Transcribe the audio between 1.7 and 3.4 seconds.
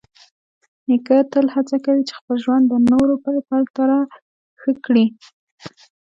کوي چې خپل ژوند د نورو په